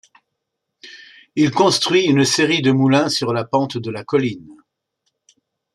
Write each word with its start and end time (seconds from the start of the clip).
Il 1.35 1.51
construit 1.51 2.05
une 2.07 2.25
série 2.25 2.63
de 2.63 2.71
moulins 2.71 3.07
sur 3.09 3.33
la 3.33 3.43
pente 3.45 3.77
de 3.77 3.91
la 3.91 4.03
colline. 4.03 4.51